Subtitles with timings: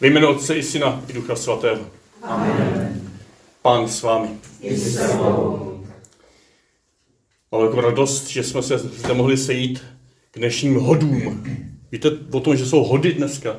[0.00, 1.86] Ve jménu Otce i Syna i Ducha Svatého.
[2.22, 3.00] Amen.
[3.62, 4.28] Pán s vámi.
[7.62, 9.82] Jako radost, že jsme se zde mohli sejít
[10.30, 11.44] k dnešním hodům.
[11.92, 13.56] Víte o tom, že jsou hody dneska?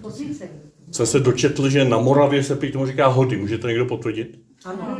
[0.00, 0.50] Posvícení.
[0.90, 3.36] Jsem se dočetl, že na Moravě se prý tomu říká hody.
[3.36, 4.38] Může to někdo potvrdit?
[4.64, 4.98] Ano.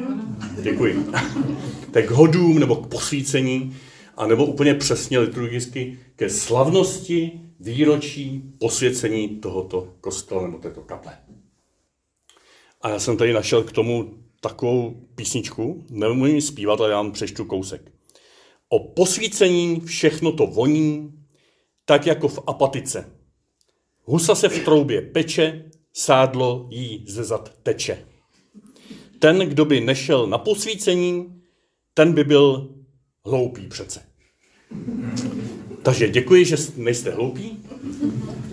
[0.62, 1.06] Děkuji.
[1.90, 3.76] tak k hodům nebo k posvícení,
[4.16, 11.18] a nebo úplně přesně liturgicky ke slavnosti výročí posvěcení tohoto kostela nebo této kaple.
[12.80, 17.44] A já jsem tady našel k tomu takovou písničku, nemůžu zpívat, ale já vám přečtu
[17.44, 17.92] kousek.
[18.68, 21.12] O posvícení všechno to voní,
[21.84, 23.12] tak jako v apatice.
[24.04, 28.06] Husa se v troubě peče, sádlo jí ze zad teče.
[29.18, 31.42] Ten, kdo by nešel na posvícení,
[31.94, 32.74] ten by byl
[33.24, 34.02] hloupý přece.
[35.82, 37.58] Takže děkuji, že nejste hloupí,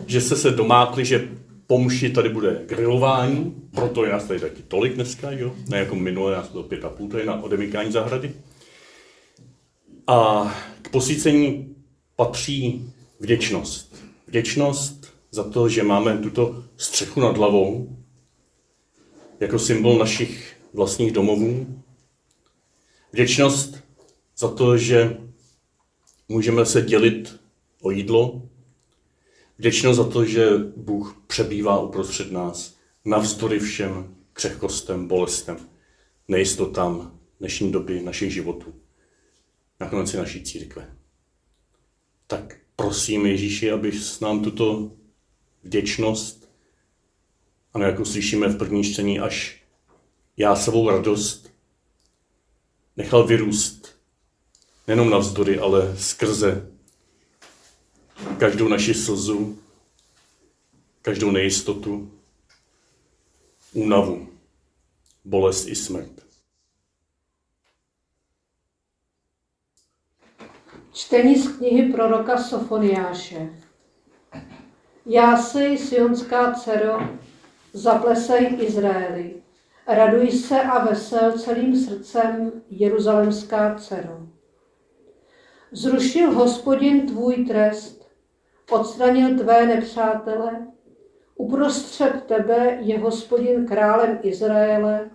[0.07, 1.29] že jste se domákli, že
[1.67, 5.55] po mši tady bude grilování, proto je nás tady taky tolik dneska, jo?
[5.67, 8.33] ne jako minule, nás bylo pět a půl tady na odemykání zahrady.
[10.07, 11.75] A k posvícení
[12.15, 13.95] patří vděčnost.
[14.27, 17.97] Vděčnost za to, že máme tuto střechu nad hlavou,
[19.39, 21.81] jako symbol našich vlastních domovů.
[23.11, 23.83] Vděčnost
[24.37, 25.17] za to, že
[26.29, 27.39] můžeme se dělit
[27.81, 28.49] o jídlo.
[29.57, 35.57] Vděčnost za to, že Bůh přebývá uprostřed nás, navzdory všem křehkostem, bolestem,
[36.27, 38.73] nejistotám dnešní doby našich životů.
[39.79, 40.95] Nakonec i naší církve.
[42.27, 44.91] Tak prosím Ježíši, abys nám tuto
[45.63, 46.49] vděčnost,
[47.73, 49.63] ano, jako slyšíme v první čtení, až
[50.37, 51.53] já svou radost
[52.97, 53.98] nechal vyrůst
[54.89, 56.65] nejenom navzdory, ale skrze
[58.39, 59.57] každou naši slzu,
[61.01, 62.11] každou nejistotu,
[63.73, 64.27] únavu,
[65.23, 66.25] bolest i smrt.
[70.93, 73.49] Čtení z knihy proroka Sofoniáše.
[75.05, 77.17] Jásej, sionská dcero,
[77.73, 79.41] zaplesej Izraeli.
[79.87, 84.38] Raduj se a vesel celým srdcem, jeruzalemská dcero.
[85.71, 88.09] Zrušil hospodin tvůj trest,
[88.71, 90.67] odstranil tvé nepřátele,
[91.35, 95.09] uprostřed tebe je hospodin králem Izraele,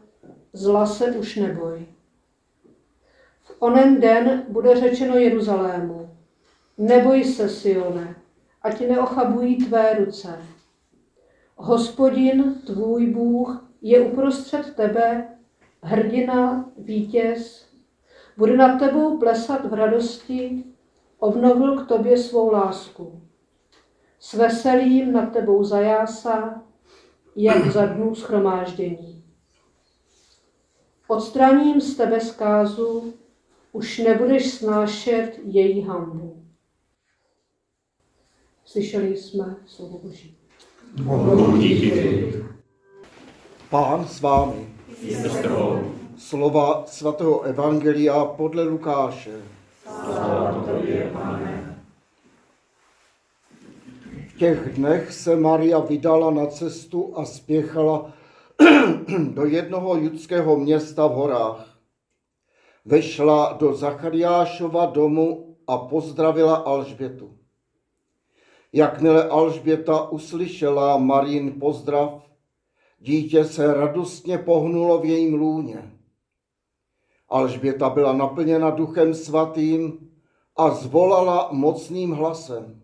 [0.53, 1.87] zla se už neboj.
[3.43, 6.11] V onen den bude řečeno Jeruzalému,
[6.79, 8.17] neboj se, Sione,
[8.63, 10.39] ať neochabují tvé ruce.
[11.57, 15.29] Hospodin, tvůj Bůh, je uprostřed tebe,
[15.83, 17.67] hrdina, vítěz,
[18.37, 20.65] bude nad tebou plesat v radosti,
[21.19, 23.21] obnovil k tobě svou lásku.
[24.21, 26.63] S veselím nad tebou zajásá,
[27.37, 29.25] jak za dnů schromáždění.
[31.09, 33.15] Odstraním z tebe zkázu,
[33.73, 36.43] už nebudeš snášet její hambu.
[38.65, 40.37] Slyšeli jsme slovo Boží.
[41.03, 42.33] Bohu díky.
[43.71, 44.69] Pán s vámi.
[46.17, 49.43] Slova svatého Evangelia podle Lukáše.
[54.29, 58.13] V těch dnech se Maria vydala na cestu a spěchala
[59.29, 61.79] do jednoho judského města v horách.
[62.85, 67.31] Vešla do Zachariášova domu a pozdravila Alžbětu.
[68.73, 72.31] Jakmile Alžběta uslyšela Marin pozdrav,
[72.99, 75.95] dítě se radostně pohnulo v jejím lůně.
[77.29, 80.11] Alžběta byla naplněna duchem svatým
[80.57, 82.83] a zvolala mocným hlasem.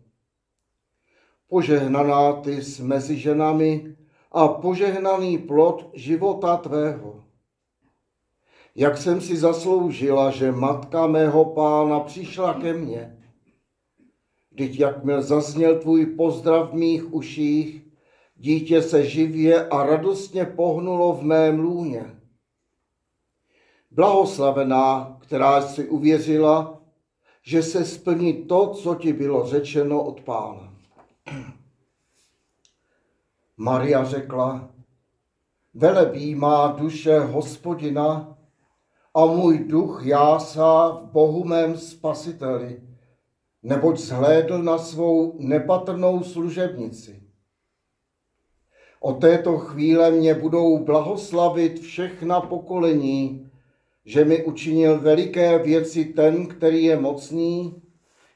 [1.49, 3.97] Požehnaná ty s mezi ženami
[4.33, 7.25] a požehnaný plod života tvého.
[8.75, 13.17] Jak jsem si zasloužila, že matka mého pána přišla ke mně.
[14.51, 17.83] Vždyť jakmile zazněl tvůj pozdrav v mých uších,
[18.37, 22.20] dítě se živě a radostně pohnulo v mém lůně.
[23.91, 26.81] Blahoslavená, která si uvěřila,
[27.43, 30.75] že se splní to, co ti bylo řečeno od pána.
[33.57, 34.71] Maria řekla,
[35.75, 38.39] velebí má duše hospodina
[39.15, 42.83] a můj duch jásá v Bohu mém spasiteli,
[43.63, 47.23] neboť zhlédl na svou nepatrnou služebnici.
[49.01, 53.50] O této chvíle mě budou blahoslavit všechna pokolení,
[54.11, 57.83] že mi učinil veliké věci ten, který je mocný,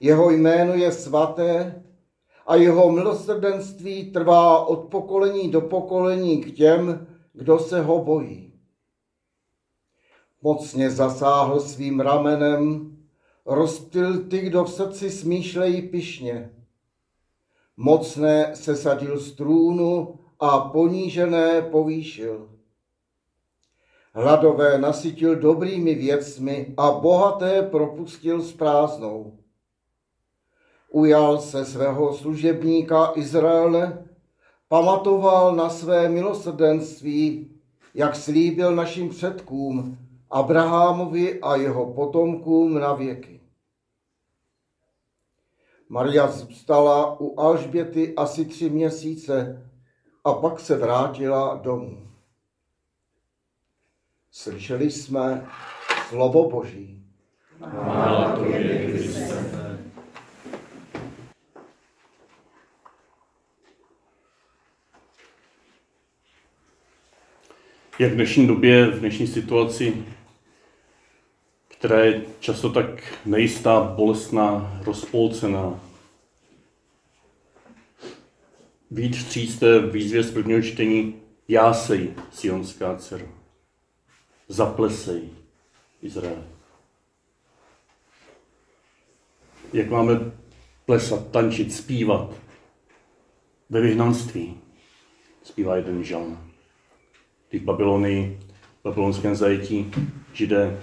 [0.01, 1.83] jeho jméno je svaté
[2.47, 8.53] a jeho milosrdenství trvá od pokolení do pokolení k těm, kdo se ho bojí.
[10.43, 12.97] Mocně zasáhl svým ramenem,
[13.47, 16.51] rozptyl ty, kdo v srdci smýšlejí pišně.
[17.77, 22.54] Mocné se sadil z trůnu a ponížené povýšil.
[24.17, 29.39] Hladové nasytil dobrými věcmi a bohaté propustil s prázdnou.
[30.91, 34.05] Ujal se svého služebníka Izraele,
[34.69, 37.51] pamatoval na své milosrdenství,
[37.95, 39.99] jak slíbil našim předkům,
[40.31, 43.41] Abrahamovi a jeho potomkům na věky.
[45.89, 49.63] Maria zůstala u Alžběty asi tři měsíce
[50.25, 52.14] a pak se vrátila domů.
[54.37, 55.47] Slyšeli jsme
[56.09, 57.03] slovo Boží.
[67.99, 70.05] Jak v dnešní době, v dnešní situaci,
[71.69, 72.87] která je často tak
[73.27, 75.81] nejistá, bolestná, rozpolcená,
[78.91, 83.44] Víc vstříc té výzvě z prvního čtení, jásej, sionská dcero.
[84.49, 85.29] Zaplesej,
[86.03, 86.45] Izrael.
[89.73, 90.33] Jak máme
[90.87, 92.35] plesat, tančit, zpívat
[93.71, 94.61] ve vyhnanství,
[95.43, 96.51] zpívá jeden žalm.
[97.51, 98.41] Když v Babylonii,
[98.81, 99.93] v babylonském zajetí,
[100.33, 100.81] židé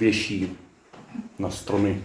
[0.00, 0.56] věší
[1.38, 2.04] na stromy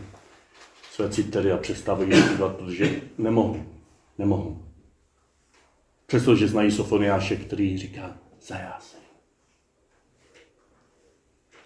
[0.91, 3.63] své citery a přestávají zpívat, protože nemohou.
[4.17, 4.65] Nemohou.
[6.05, 9.06] Přestože znají Sofoniáše, který říká zajásej.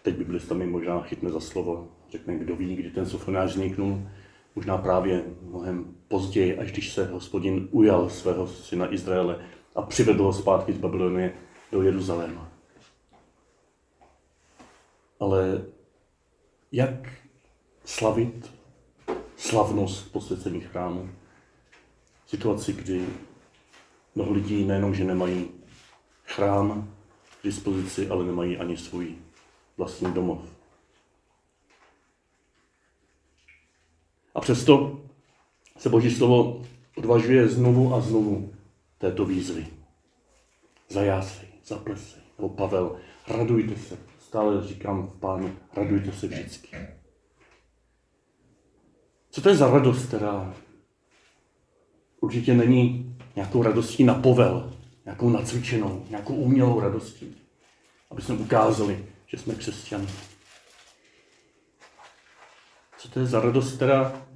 [0.02, 4.08] Teď biblista mi možná chytne za slovo, řekne, kdo ví, kdy ten Sofoniáš vzniknul.
[4.56, 9.46] Možná právě mnohem později, až když se hospodin ujal svého syna Izraele
[9.76, 11.34] a přivedl ho zpátky z Babylonie
[11.72, 12.52] do Jeruzaléma.
[15.20, 15.62] Ale
[16.72, 17.10] jak
[17.86, 18.52] slavit
[19.38, 21.10] slavnost posvěcení chrámu?
[22.26, 23.06] V situaci, kdy
[24.16, 25.48] Mnoho lidí nejenom, že nemají
[26.26, 26.94] chrám
[27.42, 29.16] k dispozici, ale nemají ani svůj
[29.78, 30.40] vlastní domov.
[34.36, 35.02] A přesto
[35.78, 36.62] se Boží slovo
[36.98, 38.54] odvažuje znovu a znovu
[38.98, 39.68] této výzvy.
[40.90, 42.22] Zajásej, zaplesej.
[42.38, 42.96] Nebo Pavel,
[43.28, 43.98] radujte se.
[44.20, 46.78] Stále říkám v pánu, radujte se vždycky.
[49.30, 50.54] Co to je za radost, která
[52.22, 54.74] určitě není nějakou radostí na povel,
[55.06, 57.36] nějakou nacvičenou, nějakou umělou radostí,
[58.12, 60.08] aby jsme ukázali, že jsme křesťané.
[62.98, 64.28] Co to je za radost, která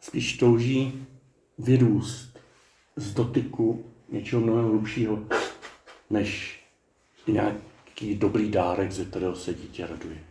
[0.00, 1.06] spíš touží
[1.58, 2.38] vyrůst
[2.96, 5.24] z dotyku něčeho mnohem hlubšího,
[6.10, 6.60] než
[7.26, 10.24] nějaký dobrý dárek, ze kterého se dítě raduje.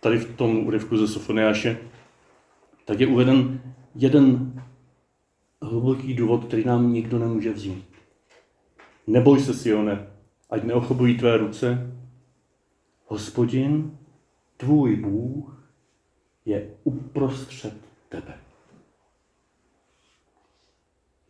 [0.00, 1.78] Tady v tom úryvku ze Sofoniáše
[2.84, 3.62] tak je uveden
[3.94, 4.52] jeden
[5.62, 7.84] hluboký důvod, který nám nikdo nemůže vzít.
[9.06, 10.19] Neboj se, Sione,
[10.50, 11.92] ať neochobují tvé ruce.
[13.06, 13.98] Hospodin,
[14.56, 15.70] tvůj Bůh,
[16.44, 17.74] je uprostřed
[18.08, 18.34] tebe.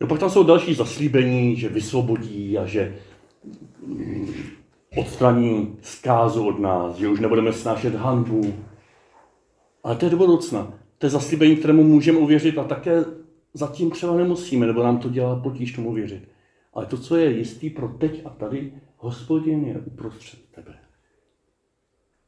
[0.01, 2.97] Jo, pak tam jsou další zaslíbení, že vysvobodí a že
[3.85, 4.33] mm,
[4.97, 8.53] odstraní zkázu od nás, že už nebudeme snášet hanbu.
[9.83, 13.05] Ale to je do budoucna to je zaslíbení, kterému můžeme uvěřit a také
[13.53, 16.27] zatím třeba nemusíme, nebo nám to dělá potíž tomu věřit.
[16.73, 20.77] Ale to, co je jistý pro teď a tady, hospodin je uprostřed tebe.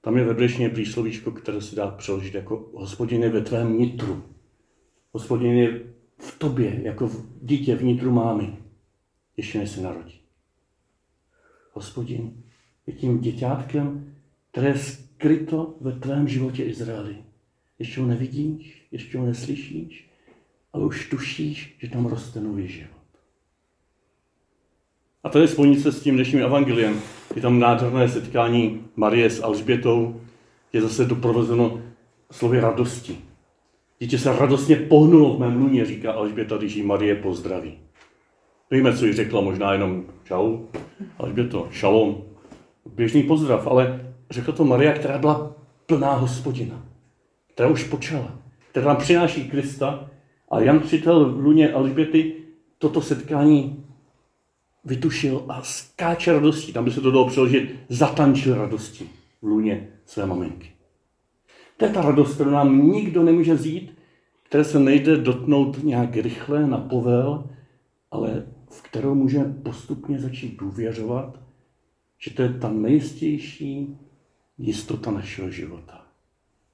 [0.02, 4.24] Tam je ve příslovíčko, které se dá přeložit jako hospodin je ve tvém nitru.
[5.12, 5.82] Hospodin je
[6.18, 8.58] v tobě, jako v dítě v nitru mámy,
[9.38, 10.20] ještě než se narodí.
[11.72, 12.44] Hospodin
[12.88, 14.16] je tím děťátkem,
[14.52, 17.18] které je skryto ve tvém životě Izraeli.
[17.80, 20.12] Ještě ho nevidíš, ještě ho neslyšíš,
[20.74, 23.03] ale už tušíš, že tam roste nový život.
[25.24, 27.00] A to je spojnice s tím dnešním evangeliem.
[27.36, 30.22] Je tam nádherné setkání Marie s Alžbětou,
[30.74, 31.82] je zase doprovozeno
[32.32, 33.18] slovy radosti.
[34.00, 37.78] Dítě se radostně pohnulo v mém luně, říká Alžběta, když jí Marie pozdraví.
[38.72, 40.58] Víme, co jí řekla, možná jenom čau,
[41.18, 42.24] Alžběto, šalom,
[42.96, 46.94] běžný pozdrav, ale řekla to Maria, která byla plná hospodina
[47.54, 48.32] která už počala,
[48.70, 50.10] která nám přináší Krista.
[50.52, 52.34] A Jan Křitel v luně Alžběty
[52.78, 53.86] toto setkání
[54.86, 56.74] vytušil a skáče radostí.
[56.74, 59.10] Tam by se to dalo přeložit, zatančil radostí
[59.42, 60.72] v luně své maminky.
[61.78, 63.98] To je ta radost, kterou nám nikdo nemůže vzít,
[64.44, 67.50] které se nejde dotknout nějak rychle na povel,
[68.12, 71.40] ale v kterou můžeme postupně začít důvěřovat,
[72.18, 73.98] že to je ta nejistější
[74.58, 76.06] jistota našeho života.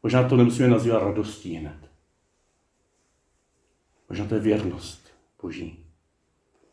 [0.03, 1.89] Možná to nemusíme nazývat radostí hned.
[4.09, 5.07] Možná to je věrnost
[5.41, 5.88] Boží.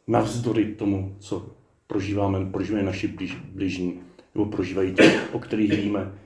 [0.06, 3.08] Navzdory tomu, co prožíváme, prožívají naši
[3.52, 4.00] bližní,
[4.34, 6.18] nebo prožívají ti, o kterých víme,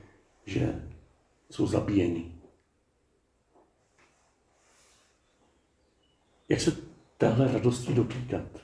[0.45, 0.85] že
[1.49, 2.31] jsou zabíjeni.
[6.49, 6.77] Jak se
[7.17, 8.61] téhle radosti dotýkat?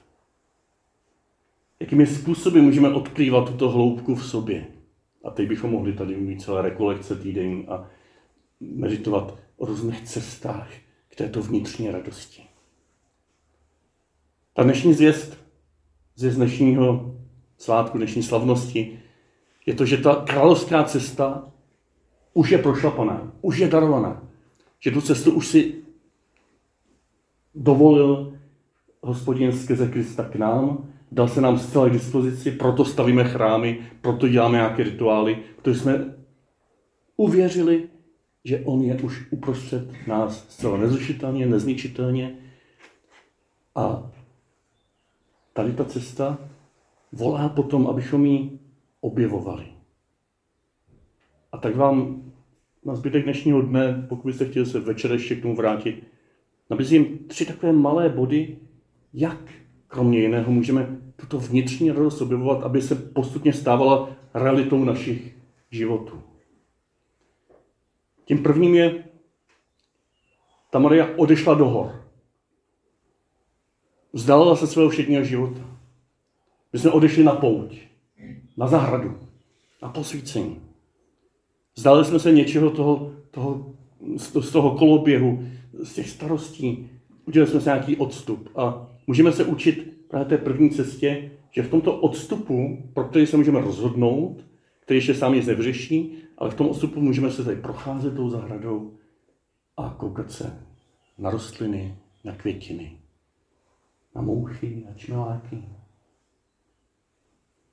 [1.80, 4.68] Jakými způsoby můžeme odkrývat tuto hloubku v sobě?
[5.24, 7.90] A teď bychom mohli tady mít celé rekolekce týden a
[8.60, 10.70] meditovat o různých cestách
[11.08, 12.47] k této vnitřní radosti.
[14.58, 15.38] Ta dnešní zvěst,
[16.16, 17.16] zvěst dnešního
[17.58, 19.00] svátku, dnešní slavnosti,
[19.66, 21.52] je to, že ta královská cesta
[22.34, 24.24] už je prošlapaná, už je darovaná.
[24.80, 25.76] Že tu cestu už si
[27.56, 28.34] dovolil
[29.02, 34.28] hospodin skrze Krista k nám, dal se nám zcela k dispozici, proto stavíme chrámy, proto
[34.28, 36.16] děláme nějaké rituály, protože jsme
[37.18, 37.90] uvěřili,
[38.44, 42.36] že on je už uprostřed nás zcela nezrušitelně, nezničitelně.
[43.76, 44.12] A
[45.58, 46.38] tady ta cesta
[47.12, 48.60] volá potom, abychom ji
[49.02, 49.66] objevovali.
[51.52, 52.24] A tak vám
[52.86, 56.04] na zbytek dnešního dne, pokud byste chtěli se večer ještě k tomu vrátit,
[56.70, 58.58] nabízím tři takové malé body,
[59.14, 59.38] jak
[59.88, 65.36] kromě jiného můžeme tuto vnitřní radost objevovat, aby se postupně stávala realitou našich
[65.72, 66.22] životů.
[68.26, 69.04] Tím prvním je,
[70.72, 72.07] ta Maria odešla do hor.
[74.14, 75.62] Vzdálila se svého všedního života.
[76.74, 77.78] My jsme odešli na pouť,
[78.58, 79.18] na zahradu,
[79.82, 80.62] na posvícení.
[81.76, 83.74] Vzdali jsme se něčeho toho, toho,
[84.18, 85.48] z toho koloběhu,
[85.84, 86.90] z těch starostí.
[87.26, 91.70] Udělali jsme se nějaký odstup a můžeme se učit právě té první cestě, že v
[91.70, 94.46] tomto odstupu, pro který se můžeme rozhodnout,
[94.80, 98.94] který ještě sám nic nevřeší, ale v tom odstupu můžeme se tady procházet tou zahradou
[99.78, 100.64] a koukat se
[101.18, 102.98] na rostliny, na květiny,
[104.18, 105.64] na mouchy, na čmeláky,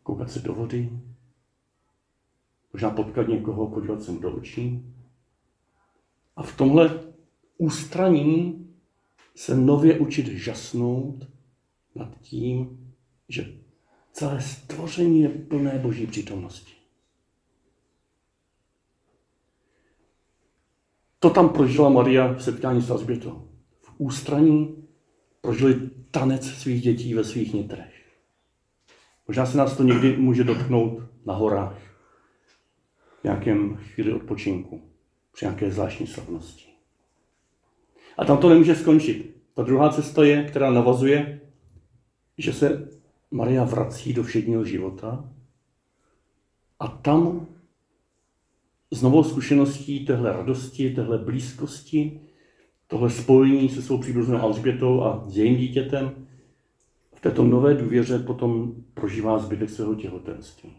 [0.03, 1.01] koukat se do vody,
[2.73, 4.95] možná potkat někoho, podívat se mu do očí.
[6.37, 7.01] A v tomhle
[7.59, 8.67] ústraní
[9.35, 11.29] se nově učit žasnout
[11.95, 12.79] nad tím,
[13.29, 13.53] že
[14.13, 16.73] celé stvoření je plné boží přítomnosti.
[21.19, 23.49] To tam prožila Maria v setkání s Alžbětou.
[23.81, 24.84] V ústraní
[25.45, 27.95] prožili tanec svých dětí ve svých nitrech.
[29.29, 31.79] Možná se nás to někdy může dotknout na horách,
[33.21, 34.91] v nějakém chvíli odpočinku,
[35.33, 36.69] při nějaké zvláštní slavnosti.
[38.19, 39.37] A tam to nemůže skončit.
[39.55, 41.41] Ta druhá cesta je, která navazuje,
[42.39, 42.89] že se
[43.31, 45.31] Maria vrací do všedního života
[46.81, 47.47] a tam
[48.91, 52.21] s novou zkušeností téhle radosti, téhle blízkosti,
[52.87, 56.11] tohle spojení se svou příbuznou Alžbětou a s jejím dítětem,
[57.15, 60.71] v této nové důvěře potom prožívá zbytek svého těhotenství.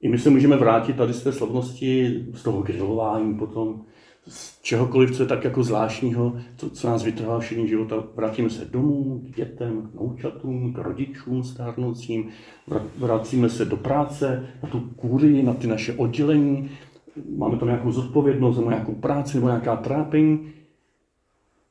[0.00, 3.84] I my se můžeme vrátit tady z té slavnosti, z toho grilování potom,
[4.28, 8.04] z čehokoliv, co je tak jako zvláštního, co, co nás vytrhá všední života.
[8.14, 12.28] Vrátíme se domů, k dětem, k noučatům, k rodičům stárnoucím,
[12.98, 16.70] vracíme se do práce, na tu kůry, na ty naše oddělení,
[17.36, 20.52] máme tam nějakou zodpovědnost, nebo nějakou práci, nebo nějaká trápení.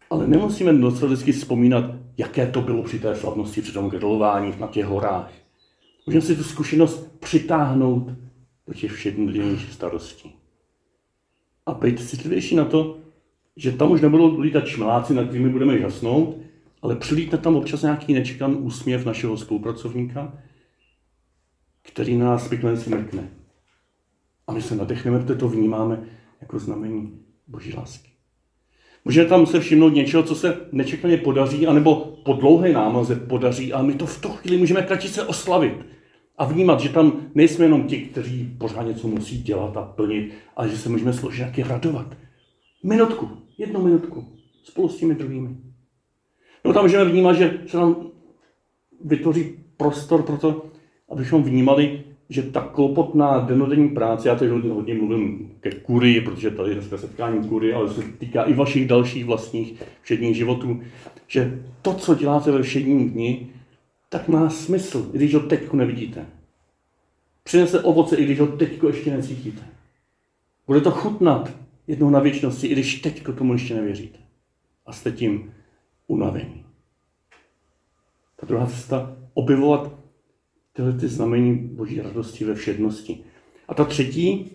[0.09, 1.85] Ale nemusíme nostalgicky vzpomínat,
[2.17, 5.31] jaké to bylo při té slavnosti, při tom grilování na těch horách.
[6.05, 8.11] Můžeme si tu zkušenost přitáhnout
[8.67, 10.35] do těch všedních starostí
[11.65, 12.97] a být citlivější na to,
[13.55, 16.37] že tam už nebudou lítat čmeláci, nad kterými budeme žasnout,
[16.81, 20.33] ale přilítne tam občas nějaký nečekaný úsměv našeho spolupracovníka,
[21.81, 23.29] který nás pěkně si mrkne.
[24.47, 26.03] A my se nadechneme, protože to vnímáme
[26.41, 28.09] jako znamení Boží lásky.
[29.05, 33.81] Můžeme tam se všimnout něčeho, co se nečekaně podaří, anebo po dlouhé námaze podaří, a
[33.81, 35.73] my to v tu chvíli můžeme kratice oslavit
[36.37, 40.69] a vnímat, že tam nejsme jenom ti, kteří pořád něco musí dělat a plnit, ale
[40.69, 42.17] že se můžeme složit taky radovat.
[42.83, 45.57] Minutku, jednu minutku, spolu s těmi druhými.
[46.65, 48.11] No tam můžeme vnímat, že se nám
[49.05, 50.65] vytvoří prostor pro to,
[51.09, 56.51] abychom vnímali, že ta klopotná denodenní práce, já teď hodně, hodně mluvím ke kurii, protože
[56.51, 60.81] tady je dneska setkání kurii, ale se týká i vašich dalších vlastních všedních životů,
[61.27, 63.47] že to, co děláte ve všedním dni,
[64.09, 66.25] tak má smysl, i když ho teď nevidíte.
[67.43, 69.61] Přinese ovoce, i když ho teď ještě necítíte.
[70.67, 71.51] Bude to chutnat
[71.87, 74.19] jednou na věčnosti, i když teď tomu ještě nevěříte.
[74.85, 75.53] a jste tím
[76.07, 76.65] unavení.
[78.35, 80.04] Ta druhá cesta, objevovat
[80.75, 83.23] tyhle ty znamení boží radosti ve všednosti.
[83.67, 84.51] A ta třetí,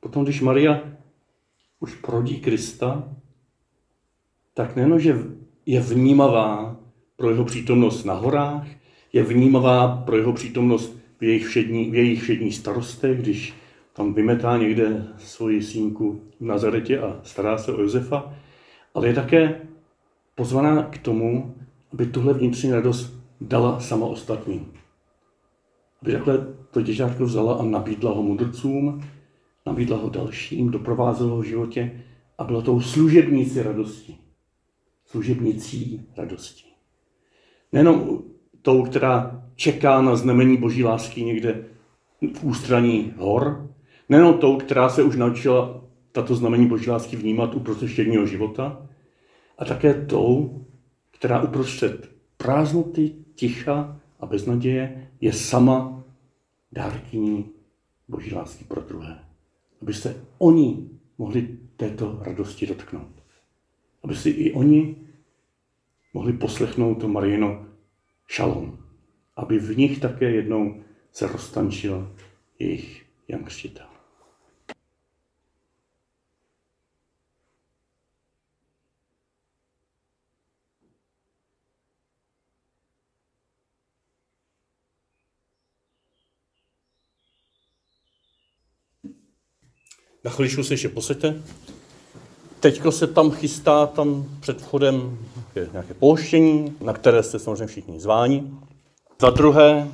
[0.00, 0.82] potom, když Maria
[1.80, 3.14] už prodí Krista,
[4.54, 5.16] tak nejen, že
[5.66, 6.76] je vnímavá
[7.16, 8.66] pro jeho přítomnost na horách,
[9.12, 13.54] je vnímavá pro jeho přítomnost v jejich všední, v jejich všední starostech, když
[13.92, 18.34] tam vymetá někde svoji sínku v Nazaretě a stará se o Josefa,
[18.94, 19.60] ale je také
[20.34, 21.54] pozvaná k tomu,
[21.92, 24.81] aby tuhle vnitřní radost dala sama ostatním.
[26.02, 29.04] Aby takhle to děťátko vzala a nabídla ho mudrcům,
[29.66, 32.02] nabídla ho dalším, doprovázela ho v životě
[32.38, 34.16] a byla tou služebníci radosti.
[35.06, 36.64] Služebnicí radosti.
[37.72, 38.22] Nejenom
[38.62, 41.64] tou, která čeká na znamení boží lásky někde
[42.34, 43.70] v ústraní hor,
[44.08, 48.88] nejenom tou, která se už naučila tato znamení boží lásky vnímat uprostřed všedního života,
[49.58, 50.64] a také tou,
[51.10, 56.04] která uprostřed prázdnoty, ticha a beznaděje je sama
[56.72, 57.50] dárkyní
[58.08, 59.24] boží lásky pro druhé.
[59.82, 63.22] Aby se oni mohli této radosti dotknout.
[64.02, 64.96] Aby si i oni
[66.14, 67.66] mohli poslechnout to Marino
[68.26, 68.78] šalom.
[69.36, 72.16] Aby v nich také jednou se roztančil
[72.58, 73.91] jejich Jan Křtitel.
[90.24, 91.42] Na chviličku se ještě posaďte.
[92.60, 95.18] Teďko se tam chystá, tam před vchodem
[95.54, 98.50] je nějaké pouštění, na které jste samozřejmě všichni zváni.
[99.20, 99.88] Za druhé,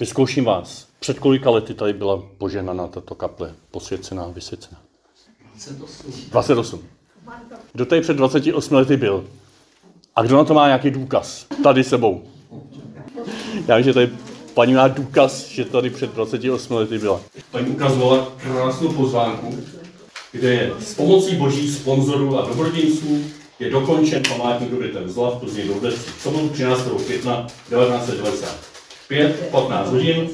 [0.00, 0.88] vyzkouším vás.
[1.00, 4.80] Před kolika lety tady byla poženaná tato kaple, posvěcená, vysvěcená?
[5.54, 6.30] 28.
[6.30, 6.82] 28.
[7.72, 9.26] Kdo tady před 28 lety byl?
[10.16, 11.46] A kdo na to má nějaký důkaz?
[11.62, 12.22] Tady sebou.
[13.68, 14.10] Já vím, že tady
[14.60, 17.20] paní má důkaz, že tady před 28 lety byla.
[17.50, 19.58] Paní ukazovala krásnou pozvánku,
[20.32, 23.24] kde je s pomocí boží sponzorů a dobrodějců
[23.58, 26.10] je dokončen památník obětem zla v Plzni Doudeci.
[26.22, 26.80] Sobotu 13.
[27.06, 30.28] května 1995, 15 hodin,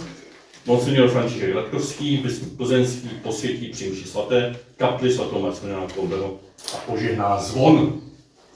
[0.67, 6.37] Monsignor František Radkovský, biskup Plzeňský, posvětí při svaté, kapli svatou Maximiliana Kolbeho
[6.75, 8.01] a požehná zvon,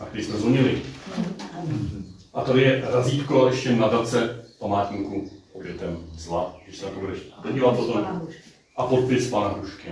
[0.00, 0.82] na který jsme zvonili.
[2.34, 5.39] A tady je razítko ještě nadace památníku
[5.70, 8.28] obětem zla, když se na to budeš podívat potom.
[8.76, 9.88] A podpis pana Hrušky.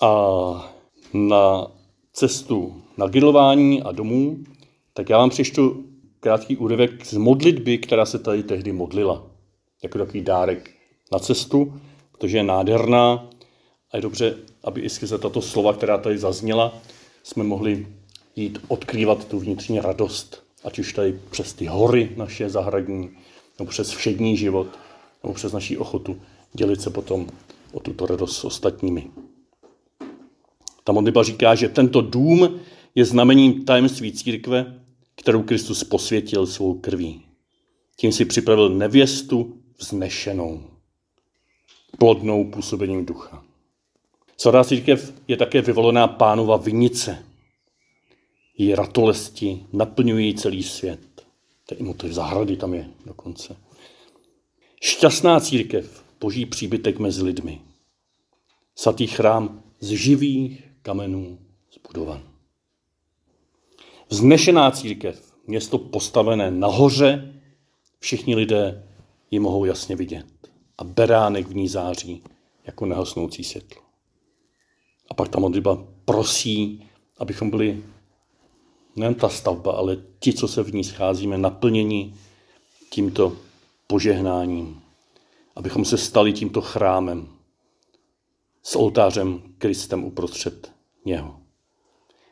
[0.00, 0.74] A
[1.12, 1.66] na
[2.12, 4.36] cestu na gilování a domů,
[4.94, 5.84] tak já vám přečtu
[6.20, 9.26] krátký úryvek z modlitby, která se tady tehdy modlila.
[9.82, 10.70] Jako takový dárek
[11.12, 11.80] na cestu,
[12.12, 13.28] protože je nádherná
[13.92, 16.74] a je dobře, aby i skrze tato slova, která tady zazněla,
[17.22, 17.86] jsme mohli
[18.36, 23.10] jít odkrývat tu vnitřní radost, ať už tady přes ty hory naše zahradní,
[23.58, 24.66] nebo přes všední život,
[25.22, 26.20] nebo přes naší ochotu
[26.52, 27.26] dělit se potom
[27.72, 29.10] o tuto radost s ostatními.
[30.84, 32.60] Ta modlitba říká, že tento dům
[32.94, 34.80] je znamením tajemství církve,
[35.14, 37.22] kterou Kristus posvětil svou krví.
[37.96, 40.62] Tím si připravil nevěstu vznešenou,
[41.98, 43.44] plodnou působením ducha.
[44.36, 47.24] Svatá církev je také vyvolená pánova vinice.
[48.58, 51.11] Její ratolesti naplňují celý svět.
[51.72, 53.56] To je motiv zahrady tam je dokonce.
[54.80, 57.60] Šťastná církev, boží příbytek mezi lidmi.
[58.74, 61.38] Svatý chrám z živých kamenů
[61.74, 62.22] zbudovan.
[64.08, 67.40] Vznešená církev, město postavené nahoře,
[67.98, 68.88] všichni lidé
[69.30, 70.26] ji mohou jasně vidět.
[70.78, 72.22] A beránek v ní září
[72.66, 73.82] jako nehasnoucí světlo.
[75.10, 77.84] A pak ta modlitba prosí, abychom byli
[78.96, 82.14] nejen ta stavba, ale ti, co se v ní scházíme, naplněni
[82.90, 83.36] tímto
[83.86, 84.82] požehnáním.
[85.56, 87.28] Abychom se stali tímto chrámem
[88.62, 90.72] s oltářem Kristem uprostřed
[91.04, 91.40] něho.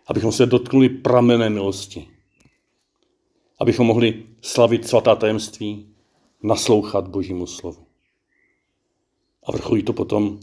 [0.07, 2.09] Abychom se dotknuli pramené milosti.
[3.59, 5.95] Abychom mohli slavit svatá tajemství,
[6.43, 7.87] naslouchat Božímu slovu.
[9.43, 10.41] A vrcholí to potom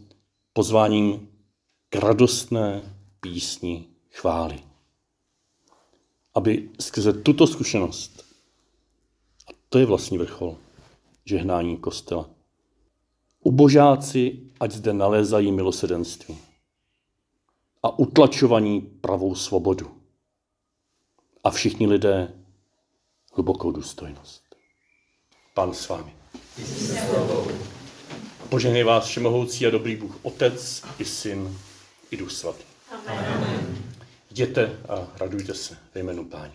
[0.53, 1.29] pozváním
[1.89, 4.66] k radostné písni chvály
[6.37, 8.25] aby skrze tuto zkušenost,
[9.49, 10.57] a to je vlastní vrchol
[11.25, 12.29] žehnání kostela,
[13.43, 16.37] ubožáci ať zde nalézají milosedenství
[17.83, 19.91] a utlačovaní pravou svobodu
[21.43, 22.33] a všichni lidé
[23.33, 24.43] hlubokou důstojnost.
[25.53, 26.15] Pán s vámi.
[28.49, 31.57] Požehnej vás všemohoucí a dobrý Bůh, Otec i Syn
[32.11, 32.63] i Duch Svatý.
[33.07, 33.86] Amen.
[34.37, 36.53] Jděte a radujte se ve jménu páni.